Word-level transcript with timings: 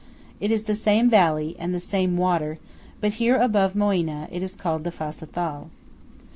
It 0.39 0.49
is 0.49 0.63
the 0.63 0.73
same 0.73 1.11
valley, 1.11 1.55
and 1.59 1.75
the 1.75 1.79
same 1.79 2.17
water; 2.17 2.57
but 2.99 3.13
here 3.21 3.37
above 3.37 3.75
Moena, 3.75 4.27
it 4.31 4.41
is 4.41 4.55
called 4.55 4.83
the 4.83 4.91
Fassa 4.91 5.27
Thal. 5.29 5.69